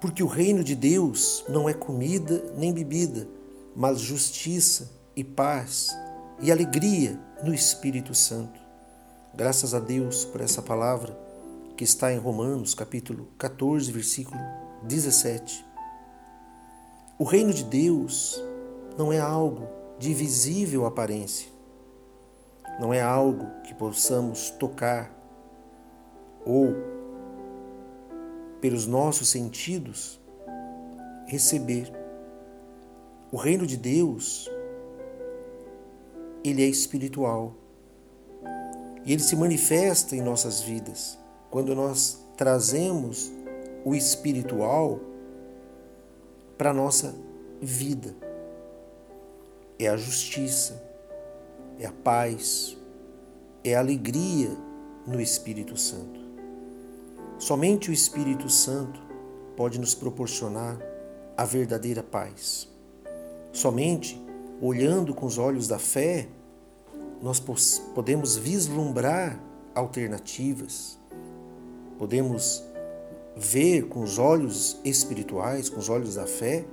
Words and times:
Porque 0.00 0.22
o 0.22 0.26
reino 0.26 0.62
de 0.62 0.74
Deus 0.74 1.44
não 1.48 1.68
é 1.68 1.74
comida 1.74 2.52
nem 2.56 2.72
bebida, 2.72 3.26
mas 3.74 4.00
justiça 4.00 4.90
e 5.14 5.24
paz 5.24 5.88
e 6.40 6.52
alegria 6.52 7.18
no 7.42 7.54
Espírito 7.54 8.14
Santo. 8.14 8.60
Graças 9.34 9.74
a 9.74 9.80
Deus 9.80 10.24
por 10.24 10.40
essa 10.40 10.60
palavra 10.60 11.18
que 11.76 11.84
está 11.84 12.12
em 12.12 12.18
Romanos, 12.18 12.74
capítulo 12.74 13.28
14, 13.38 13.90
versículo 13.92 14.40
17. 14.82 15.64
O 17.18 17.24
reino 17.24 17.52
de 17.52 17.64
Deus 17.64 18.42
não 18.96 19.12
é 19.12 19.18
algo 19.18 19.66
de 19.98 20.12
visível 20.12 20.84
aparência, 20.84 21.48
não 22.78 22.92
é 22.92 23.00
algo 23.00 23.46
que 23.62 23.74
possamos 23.74 24.50
tocar 24.50 25.10
ou, 26.44 26.74
pelos 28.60 28.86
nossos 28.86 29.28
sentidos, 29.28 30.20
receber. 31.26 31.92
O 33.30 33.36
reino 33.36 33.66
de 33.66 33.76
Deus, 33.76 34.50
ele 36.44 36.62
é 36.62 36.66
espiritual. 36.66 37.54
E 39.04 39.12
ele 39.12 39.22
se 39.22 39.36
manifesta 39.36 40.16
em 40.16 40.20
nossas 40.20 40.60
vidas 40.60 41.18
quando 41.50 41.74
nós 41.74 42.24
trazemos 42.36 43.32
o 43.84 43.94
espiritual 43.94 45.00
para 46.58 46.70
a 46.70 46.74
nossa 46.74 47.14
vida. 47.60 48.14
É 49.78 49.88
a 49.88 49.96
justiça, 49.96 50.82
é 51.78 51.86
a 51.86 51.92
paz, 51.92 52.76
é 53.62 53.74
a 53.74 53.80
alegria 53.80 54.50
no 55.06 55.20
Espírito 55.20 55.76
Santo. 55.76 56.25
Somente 57.38 57.90
o 57.90 57.92
Espírito 57.92 58.48
Santo 58.48 59.00
pode 59.56 59.78
nos 59.78 59.94
proporcionar 59.94 60.78
a 61.36 61.44
verdadeira 61.44 62.02
paz. 62.02 62.68
Somente 63.52 64.20
olhando 64.60 65.14
com 65.14 65.26
os 65.26 65.36
olhos 65.36 65.68
da 65.68 65.78
fé, 65.78 66.28
nós 67.20 67.38
podemos 67.94 68.36
vislumbrar 68.36 69.38
alternativas, 69.74 70.98
podemos 71.98 72.64
ver 73.36 73.86
com 73.88 74.02
os 74.02 74.18
olhos 74.18 74.80
espirituais, 74.82 75.68
com 75.68 75.78
os 75.78 75.90
olhos 75.90 76.14
da 76.14 76.26
fé, 76.26 76.64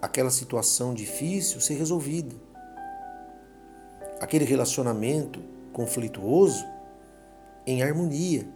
aquela 0.00 0.30
situação 0.30 0.94
difícil 0.94 1.60
ser 1.60 1.74
resolvida. 1.74 2.36
Aquele 4.20 4.44
relacionamento 4.44 5.40
conflituoso 5.72 6.64
em 7.66 7.82
harmonia, 7.82 8.46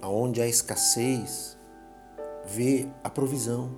aonde 0.00 0.40
há 0.40 0.46
escassez, 0.46 1.58
vê 2.44 2.88
a 3.04 3.10
provisão, 3.10 3.70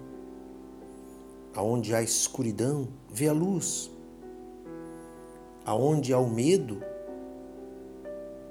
aonde 1.54 1.94
há 1.94 2.02
escuridão, 2.02 2.88
vê 3.08 3.28
a 3.28 3.32
luz, 3.32 3.90
aonde 5.64 6.12
há 6.12 6.18
o 6.18 6.28
medo, 6.28 6.82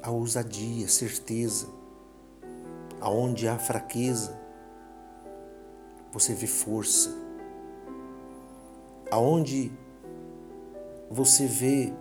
a 0.02 0.12
ousadia, 0.12 0.88
certeza, 0.88 1.68
aonde 3.00 3.48
há 3.48 3.58
fraqueza, 3.58 4.40
você 6.12 6.34
vê 6.34 6.48
força, 6.48 7.16
aonde 9.10 9.72
você 11.10 11.46
vê 11.46 11.94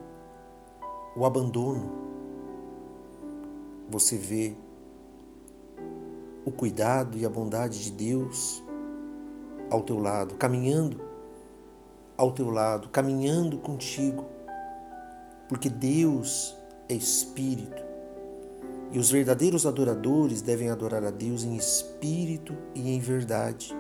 o 1.17 1.25
abandono, 1.25 1.91
você 3.89 4.17
vê 4.17 4.55
o 6.45 6.51
cuidado 6.51 7.19
e 7.19 7.25
a 7.25 7.29
bondade 7.29 7.83
de 7.83 7.91
Deus 7.93 8.63
ao 9.71 9.83
teu 9.83 9.99
lado, 9.99 10.35
caminhando 10.35 11.01
ao 12.17 12.33
teu 12.33 12.51
lado, 12.51 12.89
caminhando 12.89 13.59
contigo, 13.59 14.27
porque 15.49 15.69
Deus 15.69 16.57
é 16.89 16.95
Espírito 16.95 17.91
e 18.93 18.99
os 18.99 19.11
verdadeiros 19.11 19.67
adoradores 19.67 20.43
devem 20.43 20.69
adorar 20.69 21.05
a 21.05 21.11
Deus 21.11 21.45
em 21.45 21.55
espírito 21.55 22.57
e 22.75 22.91
em 22.91 22.99
verdade. 22.99 23.75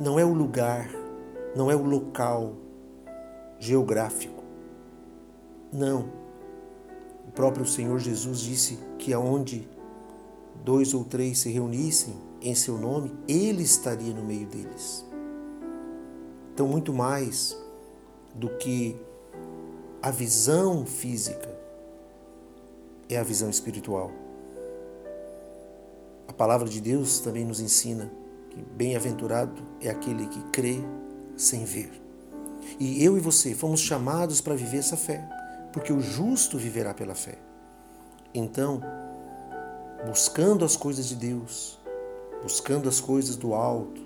Não 0.00 0.20
é 0.20 0.24
o 0.24 0.32
lugar, 0.32 0.88
não 1.54 1.70
é 1.70 1.74
o 1.74 1.82
local 1.82 2.54
geográfico. 3.58 4.44
Não. 5.72 6.08
O 7.26 7.32
próprio 7.32 7.66
Senhor 7.66 7.98
Jesus 7.98 8.38
disse 8.38 8.78
que 8.98 9.12
aonde 9.12 9.68
dois 10.64 10.94
ou 10.94 11.04
três 11.04 11.38
se 11.38 11.50
reunissem 11.50 12.14
em 12.40 12.54
seu 12.54 12.78
nome, 12.78 13.12
ele 13.28 13.62
estaria 13.62 14.12
no 14.12 14.24
meio 14.24 14.46
deles. 14.46 15.04
Então, 16.52 16.66
muito 16.68 16.92
mais 16.92 17.56
do 18.34 18.48
que 18.56 18.96
a 20.02 20.10
visão 20.10 20.86
física, 20.86 21.54
é 23.08 23.16
a 23.18 23.22
visão 23.22 23.50
espiritual. 23.50 24.10
A 26.28 26.32
palavra 26.32 26.68
de 26.68 26.80
Deus 26.80 27.20
também 27.20 27.44
nos 27.44 27.60
ensina 27.60 28.10
que 28.50 28.60
bem-aventurado 28.62 29.62
é 29.80 29.88
aquele 29.88 30.26
que 30.26 30.42
crê 30.50 30.78
sem 31.36 31.64
ver. 31.64 31.90
E 32.80 33.04
eu 33.04 33.16
e 33.16 33.20
você 33.20 33.54
fomos 33.54 33.80
chamados 33.80 34.40
para 34.40 34.54
viver 34.54 34.78
essa 34.78 34.96
fé, 34.96 35.26
porque 35.72 35.92
o 35.92 36.00
justo 36.00 36.58
viverá 36.58 36.92
pela 36.92 37.14
fé. 37.14 37.38
Então, 38.34 38.80
buscando 40.06 40.64
as 40.64 40.76
coisas 40.76 41.06
de 41.06 41.16
Deus, 41.16 41.78
buscando 42.42 42.88
as 42.88 43.00
coisas 43.00 43.34
do 43.34 43.54
alto, 43.54 44.00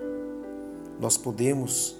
nós 0.98 1.16
podemos 1.16 1.96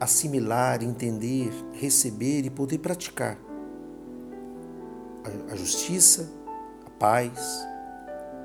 assimilar, 0.00 0.82
entender, 0.82 1.50
receber 1.72 2.44
e 2.44 2.50
poder 2.50 2.78
praticar 2.78 3.38
a 5.50 5.56
justiça, 5.56 6.28
a 6.84 6.90
paz 6.90 7.66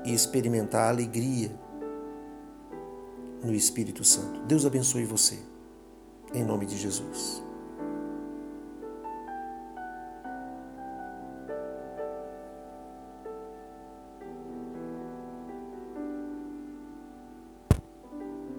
e 0.04 0.14
experimentar 0.14 0.84
a 0.84 0.88
alegria 0.88 1.50
no 3.44 3.52
Espírito 3.52 4.04
Santo. 4.04 4.40
Deus 4.42 4.64
abençoe 4.64 5.04
você, 5.04 5.38
em 6.32 6.44
nome 6.44 6.66
de 6.66 6.78
Jesus. 6.78 7.42